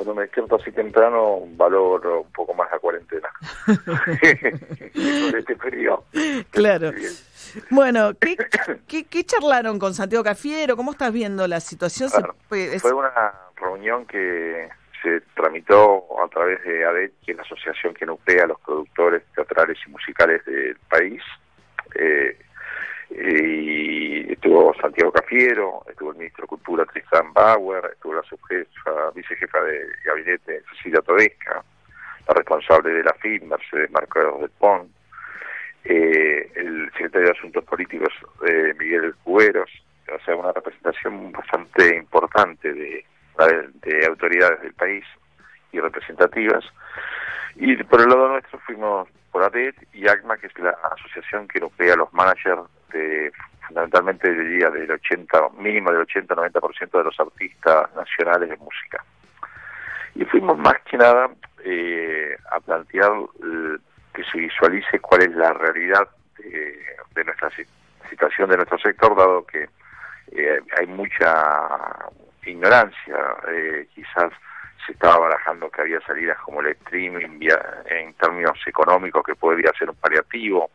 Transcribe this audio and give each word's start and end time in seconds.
cuando 0.00 0.14
me 0.14 0.22
despierto 0.22 0.56
así 0.56 0.72
temprano 0.72 1.42
valoro 1.56 2.22
un 2.22 2.32
poco 2.32 2.54
más 2.54 2.70
la 2.72 2.78
cuarentena. 2.78 3.30
este 5.36 5.56
periodo. 5.56 6.04
Claro. 6.50 6.92
Bueno, 7.68 8.14
¿qué, 8.18 8.34
¿qué, 8.88 9.04
qué, 9.04 9.24
charlaron 9.24 9.78
con 9.78 9.92
Santiago 9.92 10.24
Cafiero? 10.24 10.74
¿Cómo 10.74 10.92
estás 10.92 11.12
viendo 11.12 11.46
la 11.46 11.60
situación? 11.60 12.08
fue 12.48 12.92
una 12.94 13.12
reunión 13.56 14.06
que 14.06 14.70
se 15.02 15.20
tramitó 15.34 16.06
a 16.24 16.28
través 16.28 16.64
de 16.64 16.82
ADET, 16.82 17.12
que 17.24 17.32
es 17.32 17.36
la 17.36 17.42
asociación 17.42 17.92
que 17.92 18.06
nuclea 18.06 18.44
a 18.44 18.46
los 18.46 18.60
productores 18.60 19.22
teatrales 19.34 19.76
y 19.86 19.90
musicales 19.90 20.42
del 20.46 20.78
país. 20.88 21.22
Eh, 21.94 22.38
y 23.10 23.89
estuvo 24.50 24.74
Santiago 24.74 25.12
Cafiero, 25.12 25.84
estuvo 25.88 26.10
el 26.10 26.18
ministro 26.18 26.42
de 26.42 26.48
Cultura 26.48 26.84
Tristan 26.84 27.32
Bauer, 27.32 27.88
estuvo 27.92 28.14
la 28.14 28.22
subjefa, 28.24 29.10
vicejefa 29.14 29.60
de 29.60 29.86
gabinete 30.04 30.62
Cecilia 30.72 31.00
Todesca, 31.02 31.62
la 32.26 32.34
responsable 32.34 32.90
de 32.90 33.04
la 33.04 33.14
FIM, 33.14 33.48
Mercedes 33.48 33.88
Marcos 33.92 34.40
del 34.40 34.50
Pont, 34.50 34.90
eh, 35.84 36.50
el 36.56 36.90
secretario 36.90 37.28
de 37.28 37.38
Asuntos 37.38 37.64
Políticos 37.64 38.12
eh, 38.48 38.74
Miguel 38.76 39.14
Cuberos, 39.22 39.70
o 40.12 40.24
sea, 40.24 40.34
una 40.34 40.50
representación 40.50 41.30
bastante 41.30 41.96
importante 41.96 42.72
de, 42.72 43.04
de 43.74 44.06
autoridades 44.06 44.62
del 44.62 44.74
país 44.74 45.04
y 45.70 45.78
representativas. 45.78 46.64
Y 47.54 47.76
por 47.84 48.00
el 48.00 48.08
lado 48.08 48.30
nuestro 48.30 48.58
fuimos 48.66 49.08
por 49.30 49.44
ADET 49.44 49.76
y 49.92 50.08
ACMA, 50.08 50.38
que 50.38 50.48
es 50.48 50.58
la 50.58 50.76
asociación 50.96 51.46
que 51.46 51.60
nuclea 51.60 51.94
a 51.94 51.98
los 51.98 52.12
managers 52.12 52.62
de 52.92 53.32
fundamentalmente 53.66 54.32
diría 54.32 54.70
del 54.70 54.90
80, 54.90 55.50
mínimo 55.58 55.92
del 55.92 56.06
80-90% 56.06 56.90
de 56.90 57.04
los 57.04 57.20
artistas 57.20 57.94
nacionales 57.94 58.48
de 58.48 58.56
música. 58.56 59.04
Y 60.16 60.24
fuimos 60.24 60.58
más 60.58 60.74
que 60.90 60.96
nada 60.96 61.30
eh, 61.64 62.36
a 62.50 62.58
plantear 62.60 63.12
eh, 63.12 63.76
que 64.12 64.24
se 64.24 64.38
visualice 64.38 64.98
cuál 64.98 65.22
es 65.22 65.30
la 65.36 65.52
realidad 65.52 66.08
de, 66.38 66.78
de 67.14 67.24
nuestra 67.24 67.50
situación 68.08 68.50
de 68.50 68.56
nuestro 68.56 68.78
sector, 68.78 69.16
dado 69.16 69.46
que 69.46 69.68
eh, 70.32 70.60
hay 70.78 70.86
mucha 70.86 71.34
ignorancia, 72.44 73.18
eh, 73.48 73.86
quizás 73.94 74.32
se 74.86 74.92
estaba 74.92 75.18
barajando 75.18 75.70
que 75.70 75.82
había 75.82 76.00
salidas 76.00 76.38
como 76.38 76.60
el 76.60 76.68
streaming 76.68 77.40
en 77.86 78.14
términos 78.14 78.58
económicos 78.66 79.22
que 79.24 79.34
podría 79.34 79.72
ser 79.78 79.90
un 79.90 79.96
paliativo, 79.96 80.70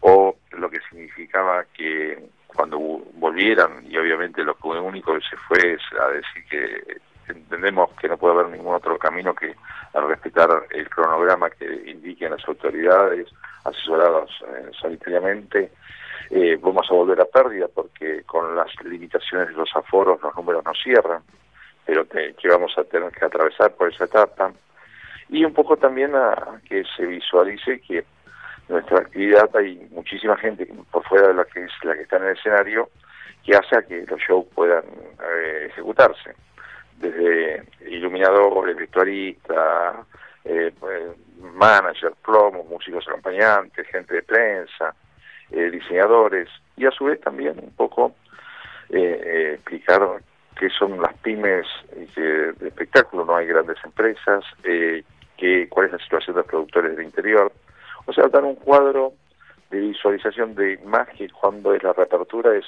o 0.00 0.36
lo 0.52 0.70
que 0.70 0.80
significaba 0.88 1.64
que 1.76 2.18
cuando 2.46 2.78
volvieran, 3.14 3.84
y 3.88 3.96
obviamente 3.96 4.42
lo 4.42 4.56
único 4.62 5.14
que 5.14 5.20
se 5.28 5.36
fue 5.36 5.74
es 5.74 5.82
a 6.00 6.08
decir 6.08 6.44
que 6.48 7.00
entendemos 7.32 7.90
que 8.00 8.08
no 8.08 8.16
puede 8.16 8.34
haber 8.34 8.48
ningún 8.48 8.74
otro 8.74 8.98
camino 8.98 9.34
que 9.34 9.54
al 9.92 10.08
respetar 10.08 10.48
el 10.70 10.88
cronograma 10.88 11.50
que 11.50 11.66
indiquen 11.86 12.30
las 12.30 12.46
autoridades 12.48 13.28
asesoradas 13.64 14.30
eh, 14.46 14.70
sanitariamente 14.80 15.70
eh, 16.30 16.58
vamos 16.60 16.86
a 16.90 16.94
volver 16.94 17.20
a 17.20 17.24
pérdida 17.24 17.68
porque 17.68 18.22
con 18.24 18.54
las 18.54 18.68
limitaciones 18.84 19.48
de 19.48 19.54
los 19.54 19.70
aforos 19.74 20.20
los 20.22 20.34
números 20.36 20.62
no 20.64 20.72
cierran, 20.74 21.22
pero 21.86 22.06
que, 22.06 22.34
vamos 22.48 22.76
a 22.76 22.84
tener 22.84 23.10
que 23.12 23.24
atravesar 23.24 23.74
por 23.74 23.90
esa 23.92 24.04
etapa. 24.04 24.52
Y 25.30 25.44
un 25.44 25.54
poco 25.54 25.76
también 25.76 26.14
a 26.14 26.60
que 26.68 26.84
se 26.96 27.06
visualice 27.06 27.80
que 27.80 28.04
nuestra 28.68 28.98
actividad 28.98 29.48
hay 29.54 29.86
muchísima 29.90 30.36
gente 30.36 30.68
por 30.90 31.04
fuera 31.04 31.28
de 31.28 31.34
la 31.34 31.44
que 31.44 31.64
es 31.64 31.72
la 31.82 31.94
que 31.94 32.02
está 32.02 32.16
en 32.16 32.24
el 32.24 32.36
escenario 32.36 32.90
que 33.44 33.56
hace 33.56 33.76
a 33.76 33.82
que 33.82 34.04
los 34.06 34.20
shows 34.20 34.46
puedan 34.54 34.84
eh, 34.84 35.68
ejecutarse 35.70 36.34
desde 37.00 37.62
iluminadores, 37.88 38.76
vestuaristas, 38.76 40.06
eh, 40.44 40.72
pues, 40.78 41.02
manager, 41.40 42.12
plomos, 42.24 42.66
músicos 42.66 43.06
acompañantes, 43.08 43.86
gente 43.88 44.14
de 44.14 44.22
prensa, 44.22 44.94
eh, 45.50 45.70
diseñadores 45.70 46.48
y 46.76 46.86
a 46.86 46.90
su 46.90 47.04
vez 47.04 47.20
también 47.20 47.58
un 47.58 47.72
poco 47.74 48.14
eh, 48.90 49.52
explicar 49.54 50.02
qué 50.58 50.68
son 50.70 51.00
las 51.00 51.14
pymes 51.18 51.66
de 52.16 52.66
espectáculo, 52.66 53.24
no 53.24 53.36
hay 53.36 53.46
grandes 53.46 53.76
empresas, 53.84 54.44
que, 54.62 55.68
cuál 55.68 55.86
es 55.86 55.92
la 55.92 55.98
situación 55.98 56.34
de 56.34 56.40
los 56.40 56.50
productores 56.50 56.96
del 56.96 57.04
interior. 57.04 57.52
O 58.08 58.12
sea, 58.14 58.26
dar 58.28 58.42
un 58.42 58.54
cuadro 58.54 59.12
de 59.70 59.80
visualización 59.80 60.54
de 60.54 60.80
que 61.14 61.28
cuando 61.28 61.74
es 61.74 61.82
la 61.82 61.92
reapertura, 61.92 62.56
es 62.56 62.64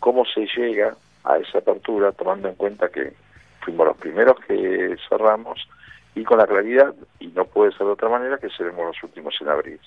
cómo 0.00 0.24
se 0.24 0.46
llega 0.56 0.96
a 1.24 1.36
esa 1.36 1.58
apertura, 1.58 2.10
tomando 2.12 2.48
en 2.48 2.54
cuenta 2.54 2.88
que 2.88 3.12
fuimos 3.60 3.86
los 3.86 3.96
primeros 3.98 4.40
que 4.46 4.96
cerramos 5.06 5.68
y 6.14 6.24
con 6.24 6.38
la 6.38 6.46
claridad, 6.46 6.94
y 7.20 7.26
no 7.28 7.44
puede 7.44 7.72
ser 7.72 7.86
de 7.86 7.92
otra 7.92 8.08
manera, 8.08 8.38
que 8.38 8.48
seremos 8.48 8.86
los 8.86 9.02
últimos 9.02 9.34
en 9.42 9.48
abrir. 9.48 9.80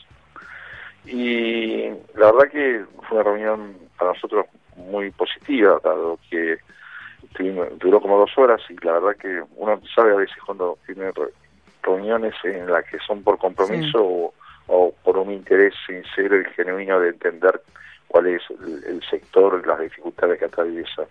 Y 1.08 1.90
la 2.14 2.32
verdad 2.32 2.52
que 2.52 2.86
fue 3.08 3.18
una 3.18 3.24
reunión 3.24 3.76
para 3.98 4.14
nosotros 4.14 4.46
muy 4.76 5.10
positiva, 5.10 5.80
dado 5.84 6.20
que 6.30 6.60
duró 7.80 8.00
como 8.02 8.20
dos 8.20 8.38
horas 8.38 8.62
y 8.70 8.76
la 8.86 9.00
verdad 9.00 9.16
que 9.20 9.42
uno 9.56 9.82
sabe 9.96 10.12
a 10.12 10.18
veces 10.18 10.38
cuando 10.46 10.78
tiene 10.86 11.12
reuniones 11.82 12.36
en 12.44 12.68
las 12.72 12.86
que 12.86 13.00
son 13.00 13.24
por 13.24 13.40
compromiso 13.40 13.98
o, 14.04 14.34
por 14.68 15.18
un 15.18 15.32
interés 15.32 15.74
sincero 15.86 16.40
y 16.40 16.46
genuino 16.54 17.00
de 17.00 17.10
entender 17.10 17.62
cuál 18.08 18.28
es 18.28 18.42
el, 18.50 19.02
sector 19.10 19.62
y 19.64 19.68
las 19.68 19.80
dificultades 19.80 20.40
que 20.40 20.46
atraviesa. 20.46 21.04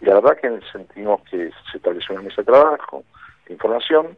Y 0.00 0.06
la 0.06 0.14
verdad 0.14 0.38
que 0.38 0.60
sentimos 0.70 1.22
que 1.30 1.50
se 1.70 1.76
estableció 1.78 2.14
una 2.14 2.24
mesa 2.24 2.42
de 2.42 2.46
trabajo, 2.46 3.04
de 3.46 3.54
información, 3.54 4.16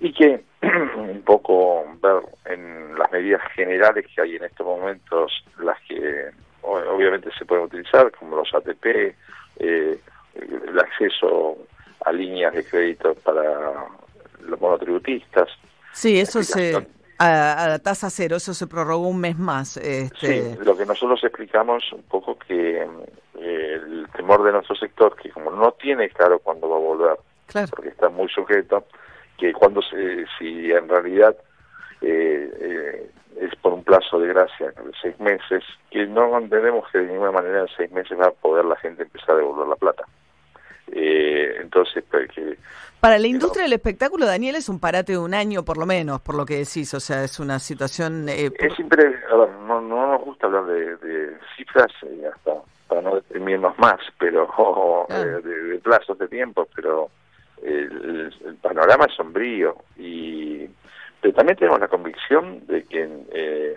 y 0.00 0.12
que 0.12 0.42
un 0.96 1.22
poco 1.22 1.84
ver 2.02 2.22
en 2.46 2.98
las 2.98 3.10
medidas 3.12 3.42
generales 3.54 4.06
que 4.14 4.22
hay 4.22 4.36
en 4.36 4.44
estos 4.44 4.66
momentos, 4.66 5.44
las 5.58 5.78
que 5.82 6.30
obviamente 6.62 7.30
se 7.38 7.44
pueden 7.44 7.64
utilizar, 7.64 8.10
como 8.12 8.36
los 8.36 8.54
ATP, 8.54 9.14
eh, 9.58 9.98
el 10.34 10.78
acceso 10.78 11.58
a 12.04 12.12
líneas 12.12 12.54
de 12.54 12.64
crédito 12.64 13.14
para 13.16 13.86
los 14.40 14.60
monotributistas. 14.60 15.48
Sí, 15.92 16.20
eso 16.20 16.42
se... 16.42 16.86
A, 17.22 17.66
la 17.68 17.78
tasa 17.78 18.08
cero, 18.08 18.36
eso 18.36 18.54
se 18.54 18.66
prorrogó 18.66 19.06
un 19.06 19.20
mes 19.20 19.38
más. 19.38 19.76
Este... 19.76 20.54
Sí, 20.54 20.58
lo 20.64 20.74
que 20.74 20.86
nosotros 20.86 21.22
explicamos 21.22 21.92
un 21.92 22.02
poco 22.04 22.38
que 22.38 22.80
eh, 22.80 23.74
el 23.74 24.08
temor 24.16 24.42
de 24.42 24.52
nuestro 24.52 24.74
sector, 24.74 25.14
que 25.16 25.28
como 25.30 25.50
no 25.50 25.72
tiene 25.72 26.08
claro 26.08 26.38
cuándo 26.38 26.70
va 26.70 26.76
a 26.76 26.80
volver, 26.80 27.16
porque 27.70 27.90
está 27.90 28.08
muy 28.08 28.28
sujeto, 28.28 28.86
que 29.36 29.52
cuando 29.52 29.82
se, 29.82 30.24
si 30.38 30.72
en 30.72 30.88
realidad 30.88 31.36
eh, 32.00 32.50
eh, 32.58 33.10
es 33.38 33.54
por 33.56 33.74
un 33.74 33.84
plazo 33.84 34.18
de 34.18 34.28
gracia 34.28 34.70
de 34.70 34.92
seis 35.02 35.20
meses, 35.20 35.62
que 35.90 36.06
no 36.06 36.38
entendemos 36.38 36.88
que 36.90 37.00
de 37.00 37.08
ninguna 37.08 37.32
manera 37.32 37.60
en 37.60 37.68
seis 37.76 37.90
meses 37.92 38.18
va 38.18 38.28
a 38.28 38.30
poder 38.30 38.64
la 38.64 38.76
gente 38.76 39.02
empezar 39.02 39.32
a 39.32 39.38
devolver 39.38 39.68
la 39.68 39.76
plata. 39.76 40.04
Eh, 41.60 41.62
entonces, 41.62 42.04
pues, 42.10 42.28
para 43.00 43.18
la 43.18 43.26
industria 43.26 43.64
del 43.64 43.72
espectáculo, 43.72 44.26
Daniel, 44.26 44.56
es 44.56 44.68
un 44.68 44.80
parate 44.80 45.12
de 45.12 45.18
un 45.18 45.34
año 45.34 45.64
por 45.64 45.78
lo 45.78 45.86
menos, 45.86 46.20
por 46.20 46.34
lo 46.34 46.44
que 46.44 46.58
decís, 46.58 46.92
o 46.94 47.00
sea, 47.00 47.24
es 47.24 47.40
una 47.40 47.58
situación... 47.58 48.28
Es 48.28 48.52
siempre, 48.74 49.14
no, 49.30 49.80
no, 49.80 50.12
nos 50.12 50.22
gusta 50.22 50.46
hablar 50.46 50.66
de, 50.66 51.36
cifras 51.56 51.92
hasta 52.34 52.52
para 52.88 53.02
no 53.02 53.14
deprimirnos 53.14 53.78
más, 53.78 54.00
pero 54.18 55.06
de, 55.08 55.40
de, 55.42 55.78
plazos 55.78 56.18
de 56.18 56.26
tiempo, 56.28 56.66
pero 56.74 57.08
el, 57.62 58.32
panorama 58.60 59.06
es 59.06 59.14
sombrío. 59.14 59.76
Y 59.96 60.68
pero 61.20 61.34
también 61.34 61.58
tenemos 61.58 61.80
la 61.80 61.88
convicción 61.88 62.66
de 62.66 62.84
que 62.84 63.02
eh, 63.32 63.76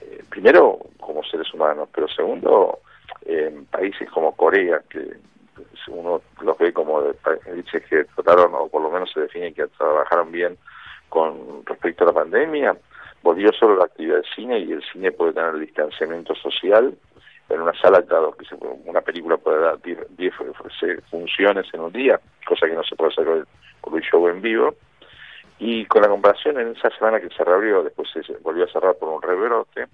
eh, 0.00 0.24
primero 0.28 0.78
como 0.98 1.22
seres 1.22 1.52
humanos 1.54 1.88
pero 1.94 2.08
segundo 2.08 2.80
en 3.24 3.66
países 3.66 4.10
como 4.10 4.34
Corea 4.34 4.82
que 4.88 5.16
uno 5.88 6.22
los 6.40 6.58
ve 6.58 6.72
como 6.72 7.02
países 7.14 7.84
que 7.88 8.04
trataron 8.04 8.54
o 8.54 8.68
por 8.68 8.82
lo 8.82 8.90
menos 8.90 9.10
se 9.12 9.20
define 9.20 9.52
que 9.52 9.66
trabajaron 9.66 10.32
bien 10.32 10.56
con 11.08 11.64
respecto 11.66 12.04
a 12.04 12.08
la 12.08 12.12
pandemia 12.12 12.76
volvió 13.22 13.52
solo 13.52 13.76
la 13.76 13.84
actividad 13.84 14.16
del 14.16 14.34
cine 14.34 14.58
y 14.58 14.72
el 14.72 14.82
cine 14.92 15.12
puede 15.12 15.32
tener 15.32 15.58
distanciamiento 15.58 16.34
social 16.34 16.96
en 17.48 17.60
una 17.60 17.72
sala, 17.74 18.00
dado 18.00 18.32
que 18.32 18.46
una 18.84 19.00
película 19.00 19.36
puede 19.36 19.60
dar 19.60 19.78
10 19.82 20.34
funciones 21.10 21.66
en 21.72 21.80
un 21.80 21.92
día, 21.92 22.18
cosa 22.46 22.66
que 22.66 22.74
no 22.74 22.82
se 22.82 22.96
puede 22.96 23.12
hacer 23.12 23.46
con 23.80 23.96
el, 23.96 24.02
show 24.02 24.26
en 24.28 24.40
vivo. 24.40 24.74
Y 25.58 25.84
con 25.84 26.02
la 26.02 26.08
comparación 26.08 26.58
en 26.58 26.68
esa 26.68 26.90
semana 26.90 27.20
que 27.20 27.28
se 27.28 27.44
reabrió, 27.44 27.84
después 27.84 28.08
se 28.10 28.20
volvió 28.38 28.64
a 28.64 28.68
cerrar 28.68 28.96
por 28.96 29.10
un 29.10 29.22
rebrote, 29.22 29.86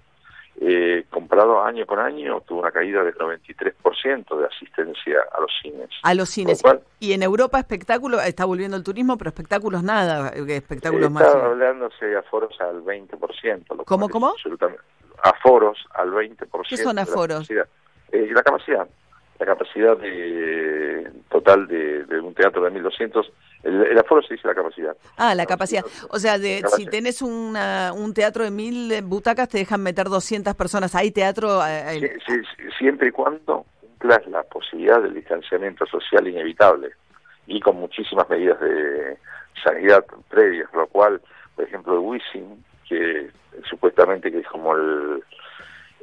eh, 0.61 1.05
comparado 1.09 1.61
año 1.63 1.85
con 1.85 1.99
año, 1.99 2.41
tuvo 2.41 2.59
una 2.61 2.71
caída 2.71 3.03
del 3.03 3.15
93% 3.15 4.37
de 4.37 4.45
asistencia 4.45 5.19
a 5.35 5.41
los 5.41 5.51
cines. 5.61 5.89
A 6.03 6.13
los 6.13 6.29
cines. 6.29 6.61
y 6.99 7.13
en 7.13 7.23
Europa 7.23 7.59
espectáculo, 7.59 8.19
está 8.19 8.45
volviendo 8.45 8.75
el 8.75 8.83
turismo, 8.83 9.17
pero 9.17 9.29
espectáculos 9.29 9.83
nada, 9.83 10.33
eh, 10.35 10.55
espectáculos 10.55 11.09
más. 11.11 11.23
Está 11.23 11.45
hablándose 11.45 12.05
de 12.05 12.17
aforos 12.17 12.59
al 12.59 12.83
20%. 12.83 13.83
¿Cómo, 13.85 14.09
cómo? 14.09 14.27
Absolutamente 14.29 14.81
aforos 15.23 15.77
al 15.93 16.11
20%. 16.11 16.67
¿Qué 16.67 16.77
son 16.77 16.99
aforos? 16.99 17.49
La 17.49 17.63
capacidad. 17.63 17.67
Eh, 18.11 18.29
la 18.33 18.43
capacidad. 18.43 18.87
La 19.39 19.45
capacidad 19.45 19.97
de, 19.97 21.09
total 21.29 21.67
de, 21.67 22.19
un 22.19 22.33
teatro 22.33 22.61
de 22.63 22.71
1.200 22.71 23.31
El, 23.63 23.97
aforo 23.97 24.21
se 24.21 24.35
dice 24.35 24.47
la 24.47 24.55
capacidad. 24.55 24.95
Ah, 25.17 25.35
la 25.35 25.45
capacidad. 25.45 25.83
O 26.09 26.19
sea, 26.19 26.37
de, 26.37 26.63
si 26.75 26.85
tenés 26.85 27.21
una, 27.21 27.91
un 27.93 28.13
teatro 28.13 28.43
de 28.43 28.51
mil 28.51 29.01
butacas, 29.03 29.49
te 29.49 29.57
dejan 29.57 29.83
meter 29.83 30.07
200 30.07 30.55
personas. 30.55 30.95
¿Hay 30.95 31.11
teatro? 31.11 31.59
Eh, 31.67 32.17
sí, 32.25 32.35
siempre 32.77 33.09
y 33.09 33.11
cuando 33.11 33.65
cumplas 33.81 34.25
la 34.27 34.43
posibilidad 34.43 35.01
del 35.01 35.13
distanciamiento 35.13 35.85
social 35.87 36.27
inevitable 36.27 36.91
y 37.47 37.59
con 37.59 37.75
muchísimas 37.75 38.29
medidas 38.29 38.59
de 38.61 39.17
sanidad 39.61 40.05
previas, 40.29 40.69
lo 40.73 40.87
cual, 40.87 41.21
por 41.55 41.65
ejemplo, 41.65 41.93
el 41.93 41.99
Wisin, 41.99 42.63
que 42.87 43.29
supuestamente 43.69 44.31
que 44.31 44.39
es 44.39 44.47
como 44.47 44.73
el, 44.75 45.23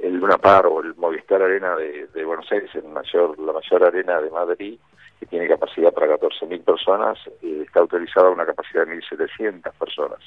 el 0.03 0.17
Luna 0.17 0.39
Par 0.39 0.67
o 0.67 0.83
el 0.83 0.95
Movistar 0.97 1.43
Arena 1.43 1.75
de, 1.77 2.25
Buenos 2.25 2.51
Aires, 2.51 2.71
el 2.75 2.85
mayor, 2.85 3.39
la 3.39 3.53
mayor 3.53 3.85
arena 3.85 4.21
de 4.21 4.31
Madrid, 4.31 4.79
que 5.19 5.27
tiene 5.27 5.49
capacidad 5.49 5.93
para 5.93 6.17
14.000 6.17 6.63
personas, 6.63 7.19
eh, 7.43 7.63
está 7.65 7.81
autorizada 7.81 8.31
una 8.31 8.47
capacidad 8.47 8.87
de 8.87 8.97
1.700 9.01 9.73
personas 9.79 10.19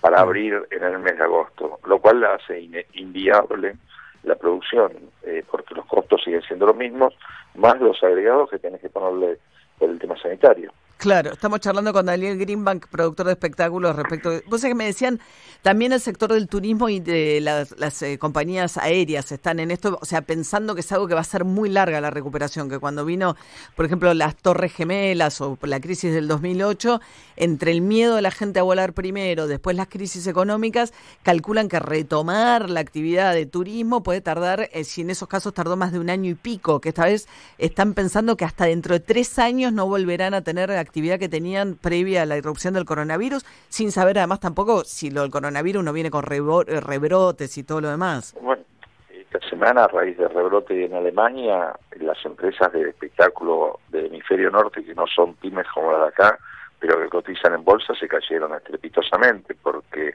para 0.00 0.20
abrir 0.20 0.66
en 0.70 0.82
el 0.82 0.98
mes 0.98 1.16
de 1.16 1.24
agosto, 1.24 1.78
lo 1.86 1.98
cual 1.98 2.20
la 2.20 2.34
hace 2.34 2.68
inviable 2.92 3.76
la 4.24 4.34
producción, 4.34 4.92
eh, 5.22 5.44
porque 5.50 5.74
los 5.74 5.86
costos 5.86 6.22
siguen 6.22 6.42
siendo 6.42 6.66
los 6.66 6.76
mismos, 6.76 7.14
más 7.54 7.80
los 7.80 8.02
agregados 8.02 8.50
que 8.50 8.58
tienes 8.58 8.80
que 8.80 8.88
ponerle 8.88 9.38
por 9.78 9.90
el 9.90 9.98
tema 9.98 10.16
sanitario. 10.18 10.72
Claro, 10.96 11.32
estamos 11.32 11.60
charlando 11.60 11.92
con 11.92 12.06
Daniel 12.06 12.38
Greenbank, 12.38 12.86
productor 12.86 13.26
de 13.26 13.32
espectáculos, 13.32 13.94
respecto. 13.94 14.30
Vos 14.46 14.62
sabés 14.62 14.70
que 14.70 14.74
me 14.74 14.86
decían, 14.86 15.20
también 15.60 15.92
el 15.92 16.00
sector 16.00 16.32
del 16.32 16.48
turismo 16.48 16.88
y 16.88 17.00
de 17.00 17.40
las, 17.42 18.02
eh, 18.02 18.16
compañías 18.18 18.78
aéreas 18.78 19.30
están 19.30 19.60
en 19.60 19.70
esto, 19.70 19.98
o 20.00 20.04
sea, 20.06 20.22
pensando 20.22 20.74
que 20.74 20.80
es 20.80 20.92
algo 20.92 21.06
que 21.06 21.14
va 21.14 21.20
a 21.20 21.24
ser 21.24 21.44
muy 21.44 21.68
larga 21.68 22.00
la 22.00 22.10
recuperación, 22.10 22.70
que 22.70 22.78
cuando 22.78 23.04
vino, 23.04 23.36
por 23.76 23.84
ejemplo, 23.84 24.14
las 24.14 24.36
Torres 24.36 24.72
Gemelas 24.72 25.42
o 25.42 25.58
la 25.62 25.78
crisis 25.80 26.14
del 26.14 26.26
2008, 26.26 27.00
entre 27.36 27.72
el 27.72 27.82
miedo 27.82 28.16
de 28.16 28.22
la 28.22 28.30
gente 28.30 28.60
a 28.60 28.62
volar 28.62 28.94
primero, 28.94 29.46
después 29.46 29.76
las 29.76 29.88
crisis 29.88 30.26
económicas, 30.26 30.94
calculan 31.22 31.68
que 31.68 31.80
retomar 31.80 32.70
la 32.70 32.80
actividad 32.80 33.34
de 33.34 33.44
turismo 33.44 34.02
puede 34.02 34.22
tardar, 34.22 34.70
eh, 34.72 34.84
si 34.84 35.02
en 35.02 35.10
esos 35.10 35.28
casos 35.28 35.52
tardó 35.52 35.76
más 35.76 35.92
de 35.92 35.98
un 35.98 36.08
año 36.08 36.30
y 36.30 36.34
pico, 36.34 36.80
que 36.80 36.90
esta 36.90 37.04
vez 37.04 37.26
están 37.58 37.92
pensando 37.92 38.38
que 38.38 38.46
hasta 38.46 38.64
dentro 38.64 38.94
de 38.94 39.00
tres 39.00 39.38
años 39.38 39.72
no 39.72 39.86
volverán 39.86 40.32
a 40.32 40.42
tener 40.42 40.83
actividad 40.84 41.18
que 41.18 41.28
tenían 41.28 41.74
previa 41.74 42.22
a 42.22 42.26
la 42.26 42.36
irrupción 42.36 42.74
del 42.74 42.84
coronavirus, 42.84 43.44
sin 43.68 43.90
saber 43.90 44.18
además 44.18 44.40
tampoco 44.40 44.84
si 44.84 45.10
lo 45.10 45.22
del 45.22 45.30
coronavirus 45.30 45.82
no 45.82 45.92
viene 45.92 46.10
con 46.10 46.24
eh, 46.24 46.80
rebrotes 46.80 47.58
y 47.58 47.64
todo 47.64 47.80
lo 47.80 47.90
demás. 47.90 48.34
Bueno, 48.40 48.62
esta 49.10 49.40
semana 49.48 49.84
a 49.84 49.88
raíz 49.88 50.16
del 50.16 50.30
rebrote 50.30 50.84
en 50.84 50.94
Alemania, 50.94 51.74
las 51.98 52.24
empresas 52.24 52.72
de 52.72 52.90
espectáculo 52.90 53.80
del 53.88 54.06
hemisferio 54.06 54.50
norte, 54.50 54.84
que 54.84 54.94
no 54.94 55.06
son 55.06 55.34
pymes 55.34 55.66
como 55.74 55.92
las 55.92 56.02
de 56.02 56.08
acá, 56.08 56.38
pero 56.78 57.00
que 57.00 57.08
cotizan 57.08 57.54
en 57.54 57.64
bolsa, 57.64 57.94
se 57.94 58.06
cayeron 58.06 58.54
estrepitosamente 58.54 59.54
porque 59.54 60.14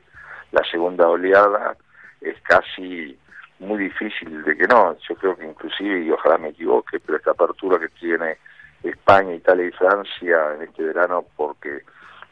la 0.51 0.63
segunda 0.69 1.07
oleada 1.07 1.75
es 2.21 2.39
casi 2.41 3.17
muy 3.59 3.83
difícil 3.83 4.43
de 4.43 4.55
que 4.55 4.67
no. 4.67 4.95
Yo 5.07 5.15
creo 5.15 5.35
que 5.35 5.45
inclusive, 5.45 6.01
y 6.01 6.11
ojalá 6.11 6.37
me 6.37 6.49
equivoque, 6.49 6.99
pero 6.99 7.17
esta 7.17 7.31
apertura 7.31 7.79
que 7.79 7.89
tiene 7.89 8.37
España, 8.83 9.33
Italia 9.35 9.67
y 9.67 9.71
Francia 9.71 10.55
en 10.55 10.63
este 10.63 10.83
verano 10.83 11.25
porque 11.35 11.81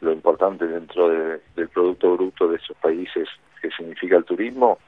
lo 0.00 0.12
importante 0.12 0.66
dentro 0.66 1.08
del 1.08 1.68
Producto 1.68 2.14
Bruto 2.14 2.48
de 2.48 2.56
esos 2.56 2.76
países 2.78 3.28
que 3.60 3.70
significa 3.70 4.16
el 4.16 4.24
turismo 4.24 4.78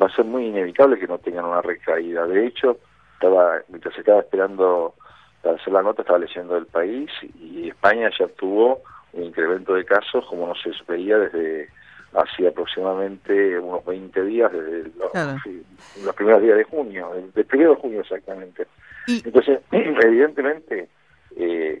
va 0.00 0.06
a 0.06 0.14
ser 0.14 0.24
muy 0.24 0.46
inevitable 0.46 0.98
que 0.98 1.06
no 1.06 1.18
tengan 1.18 1.46
una 1.46 1.62
recaída. 1.62 2.26
De 2.26 2.46
hecho, 2.46 2.78
estaba 3.14 3.60
mientras 3.68 3.96
estaba 3.98 4.20
esperando 4.20 4.94
para 5.42 5.56
hacer 5.56 5.72
la 5.72 5.82
nota, 5.82 6.02
estaba 6.02 6.18
leyendo 6.18 6.56
el 6.56 6.66
país 6.66 7.10
y 7.40 7.68
España 7.68 8.10
ya 8.18 8.28
tuvo 8.28 8.82
un 9.12 9.24
incremento 9.24 9.74
de 9.74 9.84
casos 9.84 10.24
como 10.26 10.46
no 10.46 10.54
se 10.54 10.70
veía 10.86 11.18
desde 11.18 11.68
hacía 12.14 12.48
aproximadamente 12.48 13.58
unos 13.58 13.84
20 13.84 14.24
días, 14.24 14.52
desde 14.52 14.90
los, 14.98 16.14
primeros 16.14 16.42
días 16.42 16.56
de 16.56 16.64
junio, 16.64 17.10
del 17.34 17.44
primero 17.44 17.74
de 17.74 17.80
junio 17.80 18.00
exactamente. 18.00 18.66
Entonces, 19.06 19.60
evidentemente, 19.70 20.88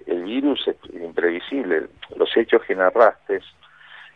el 0.06 0.24
virus 0.24 0.66
es 0.68 0.76
imprevisible, 0.92 1.86
los 2.16 2.36
hechos 2.36 2.62
que 2.64 2.74
narraste, 2.74 3.40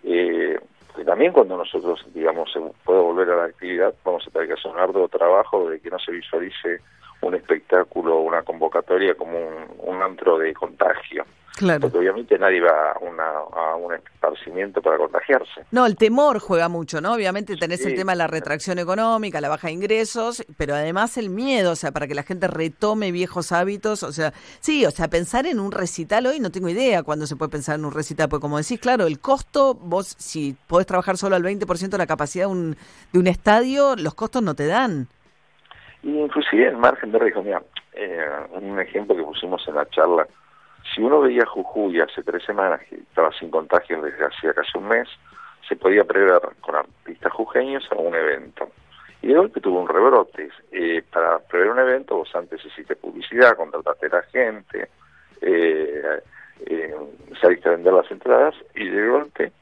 eh, 0.05 0.59
también 1.05 1.33
cuando 1.33 1.57
nosotros, 1.57 2.05
digamos, 2.15 2.53
se 2.53 2.61
puede 2.85 3.01
volver 3.01 3.31
a 3.31 3.37
la 3.37 3.45
actividad, 3.45 3.95
vamos 4.05 4.27
a 4.27 4.31
tener 4.31 4.49
que 4.49 4.55
hacer 4.55 4.71
un 4.71 4.79
arduo 4.79 5.09
trabajo 5.09 5.69
de 5.69 5.81
que 5.81 5.91
no 5.91 5.99
se 5.99 6.13
visualice 6.13 6.81
un 7.21 7.35
espectáculo 7.35 8.19
una 8.19 8.43
convocatoria 8.43 9.15
como 9.15 9.39
un 9.79 10.03
antro 10.03 10.39
de 10.39 10.53
contagio. 10.55 11.25
Claro. 11.57 11.83
Porque 11.83 11.99
obviamente 11.99 12.37
nadie 12.37 12.61
va 12.61 12.93
a, 12.93 12.99
una, 12.99 13.29
a 13.53 13.77
un 13.77 13.95
esparcimiento 13.95 14.83
para 14.83 14.99
contagiarse. 14.99 15.65
No, 15.71 15.87
el 15.87 15.97
temor 15.97 16.41
juega 16.41 16.69
mucho, 16.69 17.01
¿no? 17.01 17.13
Obviamente 17.13 17.57
tenés 17.57 17.87
el 17.87 17.95
tema 17.95 18.13
de 18.13 18.19
la 18.19 18.27
retracción 18.27 18.81
económica, 18.81 19.41
la 19.41 19.49
baja 19.49 19.69
de 19.69 19.75
ingresos, 19.75 20.45
pero 20.57 20.75
además 20.75 21.17
el 21.17 21.31
miedo, 21.31 21.73
o 21.73 21.77
sea, 21.77 21.93
para 21.93 22.09
que 22.09 22.15
la 22.15 22.25
gente 22.25 22.49
retome 22.49 23.13
viejos 23.13 23.53
hábitos, 23.53 24.03
o 24.03 24.11
sea, 24.11 24.33
sí, 24.59 24.85
o 24.85 24.91
sea, 24.91 25.07
pensar 25.07 25.47
en 25.47 25.61
un 25.61 25.71
recital 25.71 26.27
hoy 26.27 26.41
no 26.41 26.51
tengo 26.51 26.69
idea 26.69 27.05
cuándo 27.05 27.25
se 27.27 27.37
puede 27.37 27.53
pensar 27.53 27.79
en 27.79 27.85
un 27.85 27.93
recital, 27.93 28.29
porque 28.29 28.43
como 28.43 28.59
decís, 28.59 28.81
claro, 28.81 29.07
el 29.07 29.21
costo, 29.21 29.75
vos 29.75 30.17
si 30.19 30.57
podés 30.67 30.89
trabajar 30.89 31.17
solo 31.17 31.37
al 31.37 31.45
20% 31.45 31.89
de 31.89 31.99
la 31.99 32.07
capacidad 32.09 32.47
de 32.47 32.53
un, 32.53 32.77
de 33.13 33.19
un 33.19 33.29
estadio, 33.29 33.95
los 33.95 34.15
costos 34.15 34.43
no 34.43 34.55
te 34.55 34.67
dan. 34.67 35.07
Y 36.03 36.19
inclusive 36.19 36.67
el 36.67 36.77
margen 36.79 37.13
de 37.13 37.19
riesgo, 37.21 37.45
mira, 37.45 37.63
eh, 37.93 38.27
un 38.51 38.81
ejemplo 38.81 39.15
que 39.15 39.23
pusimos 39.23 39.67
en 39.69 39.77
la 39.77 39.89
charla, 39.91 40.27
si 40.93 41.03
uno 41.03 41.21
veía 41.21 41.47
Jujuy 41.47 42.01
hace 42.01 42.23
tres 42.23 42.45
semanas, 42.45 42.81
que 42.89 42.97
estaba 42.97 43.31
sin 43.33 43.51
contagios 43.51 44.03
desde 44.03 44.25
hacía 44.25 44.53
casi 44.53 44.77
un 44.79 44.89
mes, 44.89 45.09
se 45.69 45.77
podía 45.77 46.05
prever 46.05 46.41
con 46.61 46.77
artistas 46.77 47.33
jujeños 47.33 47.87
a 47.91 47.97
un 47.97 48.15
evento. 48.15 48.69
Y 49.23 49.29
de 49.29 49.35
golpe 49.35 49.61
tuvo 49.61 49.81
un 49.81 49.89
rebrote. 49.89 50.51
Eh, 50.71 51.03
para 51.11 51.39
prever 51.39 51.71
un 51.71 51.79
evento, 51.79 52.17
vos 52.17 52.35
antes 52.35 52.65
hiciste 52.65 52.97
publicidad, 52.97 53.57
contrataste 53.57 54.07
a 54.07 54.17
la 54.17 54.23
gente, 54.25 54.89
eh, 55.41 56.21
eh, 56.67 56.95
saliste 57.41 57.69
a 57.69 57.73
vender 57.73 57.93
las 57.95 58.11
entradas, 58.11 58.55
y 58.75 58.89
de 58.89 59.09
golpe 59.09 59.53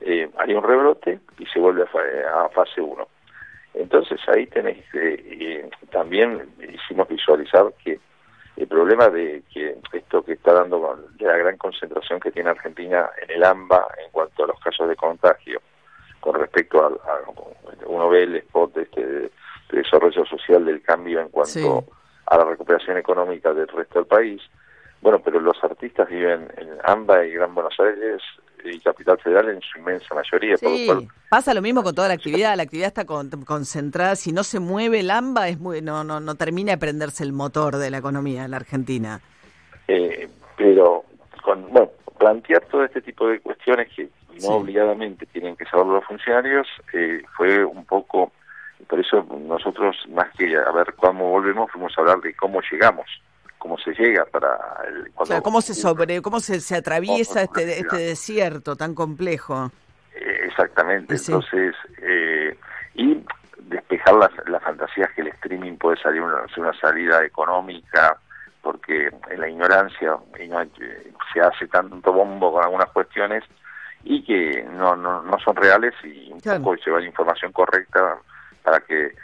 eh, 0.00 0.28
hay 0.38 0.54
un 0.54 0.64
rebrote 0.64 1.20
y 1.38 1.46
se 1.46 1.60
vuelve 1.60 1.84
a, 1.84 2.44
a 2.44 2.48
fase 2.48 2.80
1. 2.80 3.06
Entonces 3.74 4.20
ahí 4.28 4.46
tenéis, 4.46 4.84
eh, 4.94 5.68
también 5.90 6.42
hicimos 6.60 7.08
visualizar 7.08 7.72
que 7.82 8.00
el 8.56 8.68
problema 8.68 9.08
de 9.08 9.42
que 9.52 9.76
esto 9.92 10.22
que 10.22 10.34
está 10.34 10.52
dando 10.52 10.98
de 11.14 11.26
la 11.26 11.36
gran 11.36 11.56
concentración 11.56 12.20
que 12.20 12.30
tiene 12.30 12.50
Argentina 12.50 13.10
en 13.22 13.30
el 13.30 13.44
AMBA 13.44 13.86
en 14.04 14.10
cuanto 14.10 14.44
a 14.44 14.48
los 14.48 14.60
casos 14.60 14.88
de 14.88 14.96
contagio 14.96 15.60
con 16.20 16.34
respecto 16.34 16.84
a, 16.84 16.90
uno 17.86 18.08
ve 18.08 18.24
el 18.24 18.36
spot 18.36 18.74
de 18.74 18.82
este 18.82 19.06
de, 19.06 19.30
desarrollo 19.72 20.24
social 20.26 20.66
del 20.66 20.82
cambio 20.82 21.20
en 21.20 21.30
cuanto 21.30 21.84
a 22.26 22.36
la 22.36 22.44
recuperación 22.44 22.98
económica 22.98 23.54
del 23.54 23.68
resto 23.68 24.00
del 24.00 24.06
país. 24.06 24.42
Bueno 25.00 25.20
pero 25.24 25.40
los 25.40 25.56
artistas 25.64 26.08
viven 26.08 26.52
en 26.58 26.78
AMBA 26.84 27.24
y 27.24 27.32
Gran 27.32 27.54
Buenos 27.54 27.74
Aires 27.80 28.22
y 28.64 28.80
Capital 28.80 29.18
Federal 29.18 29.48
en 29.48 29.60
su 29.60 29.78
inmensa 29.78 30.14
mayoría. 30.14 30.56
Sí, 30.56 30.88
pasa 31.28 31.54
lo 31.54 31.62
mismo 31.62 31.82
con 31.82 31.94
toda 31.94 32.08
la 32.08 32.14
actividad, 32.20 32.56
la 32.56 32.64
actividad 32.64 32.88
está 32.88 33.04
concentrada, 33.04 34.16
si 34.16 34.32
no 34.32 34.44
se 34.44 34.60
mueve 34.60 35.00
el 35.00 35.10
AMBA 35.10 35.48
es 35.48 35.58
muy, 35.58 35.82
no, 35.82 36.04
no, 36.04 36.20
no 36.20 36.34
termina 36.34 36.72
de 36.72 36.78
prenderse 36.78 37.24
el 37.24 37.32
motor 37.32 37.76
de 37.76 37.90
la 37.90 37.98
economía 37.98 38.44
en 38.44 38.50
la 38.52 38.58
Argentina. 38.58 39.20
Eh, 39.88 40.28
pero, 40.56 41.04
con, 41.42 41.70
bueno, 41.70 41.90
plantear 42.18 42.64
todo 42.66 42.84
este 42.84 43.00
tipo 43.02 43.28
de 43.28 43.40
cuestiones 43.40 43.88
que 43.94 44.08
no 44.42 44.56
obligadamente 44.56 45.26
tienen 45.26 45.56
que 45.56 45.64
saber 45.66 45.86
los 45.86 46.04
funcionarios, 46.04 46.66
eh, 46.92 47.22
fue 47.36 47.64
un 47.64 47.84
poco, 47.84 48.32
por 48.88 49.00
eso 49.00 49.26
nosotros 49.46 49.96
más 50.10 50.30
que 50.36 50.56
a 50.56 50.70
ver 50.72 50.94
cómo 50.94 51.30
volvemos, 51.30 51.70
fuimos 51.70 51.92
a 51.96 52.00
hablar 52.00 52.20
de 52.20 52.34
cómo 52.34 52.60
llegamos 52.70 53.06
cómo 53.62 53.78
se 53.78 53.92
llega 53.92 54.24
para 54.24 54.58
el, 54.88 55.12
cómo 55.40 55.60
se 55.60 55.74
sobre 55.74 56.20
cómo 56.20 56.40
se, 56.40 56.60
se 56.60 56.74
atraviesa 56.74 57.42
este 57.42 57.78
este 57.78 57.96
desierto 57.96 58.74
tan 58.74 58.92
complejo 58.92 59.70
eh, 60.16 60.40
exactamente 60.46 61.14
entonces 61.14 61.76
eh, 61.98 62.58
y 62.94 63.24
despejar 63.60 64.14
las, 64.14 64.30
las 64.48 64.60
fantasías 64.64 65.12
que 65.14 65.20
el 65.20 65.28
streaming 65.28 65.76
puede 65.76 65.96
salir 66.02 66.22
una, 66.22 66.42
una 66.56 66.72
salida 66.80 67.24
económica 67.24 68.18
porque 68.62 69.12
en 69.30 69.40
la 69.40 69.48
ignorancia 69.48 70.16
se 71.32 71.40
hace 71.40 71.68
tanto 71.68 72.12
bombo 72.12 72.52
con 72.52 72.64
algunas 72.64 72.90
cuestiones 72.90 73.44
y 74.02 74.24
que 74.24 74.64
no, 74.72 74.96
no, 74.96 75.22
no 75.22 75.38
son 75.38 75.54
reales 75.54 75.94
y 76.02 76.32
un 76.32 76.40
poco 76.40 76.74
llevar 76.74 77.04
información 77.04 77.52
correcta 77.52 78.18
para 78.64 78.80
que 78.80 79.14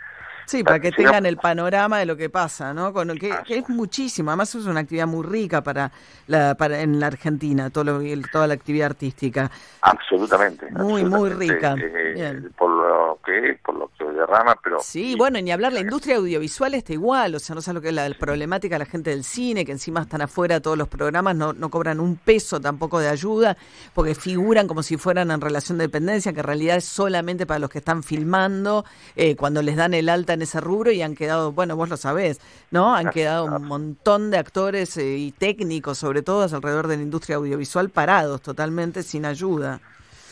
Sí, 0.48 0.64
para 0.64 0.80
que 0.80 0.90
tengan 0.92 1.26
el 1.26 1.36
panorama 1.36 1.98
de 1.98 2.06
lo 2.06 2.16
que 2.16 2.30
pasa, 2.30 2.72
¿no? 2.72 2.90
Con, 2.94 3.14
que, 3.18 3.34
es 3.48 3.68
muchísimo, 3.68 4.30
además 4.30 4.54
es 4.54 4.64
una 4.64 4.80
actividad 4.80 5.06
muy 5.06 5.22
rica 5.22 5.62
para, 5.62 5.92
la, 6.26 6.54
para 6.54 6.80
en 6.80 6.98
la 6.98 7.08
Argentina, 7.08 7.68
todo 7.68 8.00
toda 8.32 8.46
la 8.46 8.54
actividad 8.54 8.86
artística. 8.86 9.50
Absolutamente. 9.82 10.70
Muy, 10.70 11.04
muy 11.04 11.28
rica. 11.28 11.74
Eh, 11.78 12.48
por 12.56 12.70
lo 13.08 13.20
que 13.22 13.50
es, 13.50 13.60
por 13.60 13.74
lo 13.74 13.90
que 13.98 14.04
derrama, 14.04 14.58
pero... 14.62 14.78
Sí, 14.80 15.14
bueno, 15.16 15.40
ni 15.40 15.50
hablar, 15.50 15.72
la 15.72 15.80
industria 15.80 16.16
audiovisual 16.16 16.74
está 16.74 16.92
igual, 16.92 17.34
o 17.34 17.38
sea, 17.38 17.54
no 17.54 17.62
sé 17.62 17.72
lo 17.72 17.80
que 17.80 17.88
es 17.88 17.94
la 17.94 18.08
problemática 18.18 18.74
de 18.74 18.80
la 18.80 18.86
gente 18.86 19.10
del 19.10 19.24
cine, 19.24 19.64
que 19.64 19.72
encima 19.72 20.02
están 20.02 20.22
afuera 20.22 20.60
todos 20.60 20.76
los 20.76 20.88
programas, 20.88 21.34
no, 21.34 21.52
no 21.52 21.70
cobran 21.70 22.00
un 22.00 22.16
peso 22.16 22.60
tampoco 22.60 23.00
de 23.00 23.08
ayuda, 23.08 23.56
porque 23.94 24.14
figuran 24.14 24.68
como 24.68 24.82
si 24.82 24.96
fueran 24.96 25.30
en 25.30 25.40
relación 25.40 25.78
de 25.78 25.84
dependencia, 25.84 26.32
que 26.32 26.40
en 26.40 26.46
realidad 26.46 26.76
es 26.76 26.84
solamente 26.84 27.46
para 27.46 27.58
los 27.58 27.70
que 27.70 27.78
están 27.78 28.02
filmando, 28.02 28.84
eh, 29.16 29.36
cuando 29.36 29.62
les 29.62 29.76
dan 29.76 29.94
el 29.94 30.08
alta 30.08 30.34
en 30.34 30.42
ese 30.42 30.60
rubro 30.60 30.90
y 30.90 31.02
han 31.02 31.14
quedado, 31.14 31.52
bueno, 31.52 31.76
vos 31.76 31.88
lo 31.88 31.96
sabés, 31.96 32.40
¿no? 32.70 32.94
Han 32.94 33.10
quedado 33.10 33.46
un 33.46 33.64
montón 33.64 34.30
de 34.30 34.38
actores 34.38 34.96
eh, 34.96 35.16
y 35.16 35.32
técnicos, 35.32 35.98
sobre 35.98 36.22
todo 36.22 36.42
alrededor 36.54 36.88
de 36.88 36.96
la 36.96 37.02
industria 37.02 37.36
audiovisual, 37.36 37.90
parados 37.90 38.42
totalmente 38.42 39.02
sin 39.02 39.24
ayuda. 39.24 39.80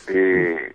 Eh, 0.07 0.66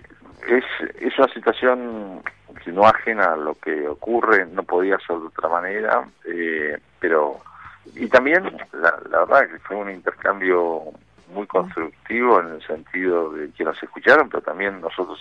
es, 0.59 0.64
es 1.00 1.18
una 1.18 1.28
situación 1.32 2.23
que 2.64 2.73
no 2.73 2.87
ajena 2.87 3.32
a 3.32 3.37
lo 3.37 3.54
que 3.54 3.88
ocurre, 3.88 4.47
no 4.47 4.62
podía 4.62 4.99
ser 4.99 5.16
de 5.16 5.26
otra 5.26 5.49
manera, 5.49 6.04
eh, 6.25 6.78
pero 7.00 7.40
y 7.94 8.06
también 8.09 8.44
la, 8.73 8.97
la 9.11 9.25
verdad 9.25 9.49
que 9.50 9.59
fue 9.61 9.76
un 9.76 9.90
intercambio 9.90 10.85
muy 11.32 11.47
constructivo 11.47 12.40
en 12.40 12.54
el 12.54 12.66
sentido 12.66 13.32
de 13.32 13.50
que 13.52 13.64
nos 13.64 13.82
escucharon, 13.82 14.28
pero 14.28 14.42
también 14.42 14.80
nosotros 14.80 15.18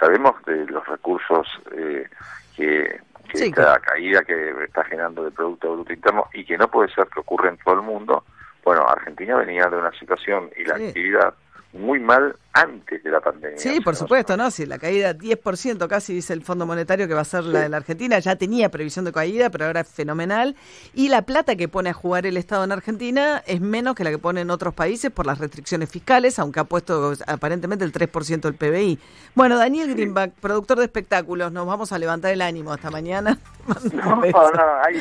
sabemos 0.00 0.34
de 0.44 0.66
los 0.66 0.86
recursos 0.86 1.46
eh, 1.76 2.08
que, 2.56 3.00
que 3.28 3.44
esta 3.46 3.78
caída 3.78 4.22
que 4.22 4.54
está 4.64 4.84
generando 4.84 5.24
de 5.24 5.30
Producto 5.30 5.72
Bruto 5.74 5.92
Interno 5.92 6.26
y 6.32 6.44
que 6.44 6.58
no 6.58 6.68
puede 6.68 6.92
ser 6.92 7.06
que 7.08 7.20
ocurra 7.20 7.50
en 7.50 7.58
todo 7.58 7.74
el 7.74 7.82
mundo. 7.82 8.24
Bueno, 8.64 8.86
Argentina 8.86 9.36
venía 9.36 9.68
de 9.68 9.76
una 9.76 9.92
situación 9.92 10.50
y 10.56 10.64
la 10.64 10.74
actividad 10.74 11.34
muy 11.78 12.00
mal 12.00 12.36
antes 12.52 13.02
de 13.02 13.10
la 13.10 13.20
pandemia. 13.20 13.56
Sí, 13.56 13.80
por 13.80 13.94
supuesto, 13.94 14.36
¿no? 14.36 14.50
Si 14.50 14.66
la 14.66 14.78
caída 14.78 15.14
10% 15.14 15.86
casi 15.86 16.12
dice 16.12 16.32
el 16.32 16.42
Fondo 16.42 16.66
Monetario 16.66 17.06
que 17.06 17.14
va 17.14 17.20
a 17.20 17.24
ser 17.24 17.44
la 17.44 17.60
de 17.60 17.68
la 17.68 17.76
Argentina, 17.78 18.18
ya 18.18 18.36
tenía 18.36 18.68
previsión 18.68 19.04
de 19.04 19.12
caída, 19.12 19.48
pero 19.50 19.66
ahora 19.66 19.80
es 19.80 19.88
fenomenal. 19.88 20.56
Y 20.92 21.08
la 21.08 21.22
plata 21.22 21.56
que 21.56 21.68
pone 21.68 21.90
a 21.90 21.92
jugar 21.92 22.26
el 22.26 22.36
Estado 22.36 22.64
en 22.64 22.72
Argentina 22.72 23.42
es 23.46 23.60
menos 23.60 23.94
que 23.94 24.04
la 24.04 24.10
que 24.10 24.18
pone 24.18 24.40
en 24.40 24.50
otros 24.50 24.74
países 24.74 25.10
por 25.10 25.26
las 25.26 25.38
restricciones 25.38 25.88
fiscales, 25.88 26.38
aunque 26.38 26.60
ha 26.60 26.64
puesto 26.64 27.12
aparentemente 27.26 27.84
el 27.84 27.92
3% 27.92 28.40
del 28.40 28.54
PBI. 28.54 28.98
Bueno, 29.34 29.56
Daniel 29.56 29.94
Greenback, 29.94 30.32
productor 30.40 30.78
de 30.78 30.84
espectáculos, 30.84 31.52
nos 31.52 31.66
vamos 31.66 31.92
a 31.92 31.98
levantar 31.98 32.32
el 32.32 32.42
ánimo 32.42 32.72
hasta 32.72 32.90
mañana. 32.90 33.38
No, 33.92 34.16
no, 34.16 34.62
hay, 34.82 34.96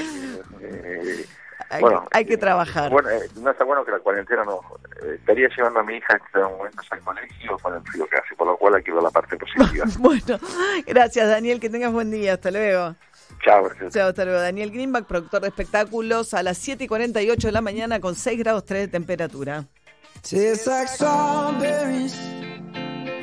eh, 0.62 1.26
hay, 1.70 1.84
hay 2.12 2.26
que 2.26 2.38
trabajar. 2.38 2.92
Bueno, 2.92 3.10
eh, 3.10 3.30
no 3.42 3.52
está 3.52 3.64
bueno 3.64 3.84
que 3.86 3.92
la 3.92 4.00
cuarentena 4.00 4.44
no. 4.44 4.62
Eh, 5.02 5.16
estaría 5.16 5.50
llevando 5.56 5.80
a 5.80 5.84
mi 5.84 5.96
hija 5.96 6.14
en 6.14 6.22
este 6.26 6.40
momento 6.40 6.82
al 6.90 7.00
colegio 7.02 7.58
con 7.60 7.74
el 7.76 7.82
frío 7.84 8.08
que 8.08 8.18
hace, 8.18 8.36
por 8.36 8.48
lo 8.48 8.58
cual 8.58 8.76
hay 8.76 8.84
que 8.84 8.92
ver 8.92 9.04
la 9.04 9.12
parte 9.12 9.38
positiva. 9.38 9.86
bueno, 10.00 10.40
gracias 10.86 11.28
Daniel, 11.28 11.60
que 11.60 11.70
tengas 11.70 11.92
buen 11.92 12.12
día. 12.12 12.34
Hasta 12.34 12.52
luego. 12.52 12.96
Chao, 13.44 13.70
Chao, 13.90 14.10
hasta 14.10 14.26
luego. 14.26 14.40
Daniel 14.40 14.72
Greenback, 14.72 15.06
productor 15.06 15.42
de 15.42 15.50
espectáculos, 15.50 16.34
a 16.34 16.44
las 16.44 16.58
7 16.58 16.86
y 16.86 16.88
48 16.88 17.48
de 17.48 17.52
la 17.52 17.62
mañana 17.62 18.00
con 18.00 18.16
6 18.16 18.40
grados 18.40 18.66
3 18.66 18.82
de 18.82 18.88
temperatura. 18.88 19.66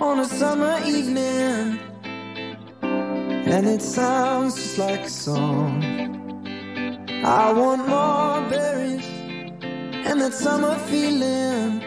on 0.01 0.19
a 0.19 0.25
summer 0.25 0.79
evening, 0.85 1.79
and 2.83 3.67
it 3.67 3.81
sounds 3.81 4.55
just 4.57 4.79
like 4.79 5.01
a 5.01 5.09
song. 5.09 6.04
I 7.27 7.53
want 7.55 7.89
more 7.89 8.51
berries 8.51 9.09
and 10.07 10.21
that 10.21 10.35
summer 10.35 10.77
feeling. 10.91 11.83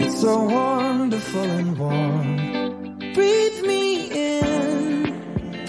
It's 0.00 0.22
so 0.22 0.42
wonderful 0.44 1.42
and 1.42 1.78
warm. 1.78 3.12
Breathe 3.12 3.66
me 3.66 4.38
in. 4.38 5.66